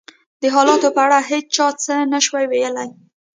[0.41, 2.89] د حالاتو په اړه هېڅ چا څه نه شوای ویلای.